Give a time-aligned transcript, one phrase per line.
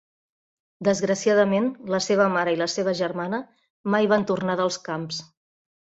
[0.87, 3.43] Desgraciadament, la seva mare i la seva germana
[3.97, 5.25] mai van tornar dels camps.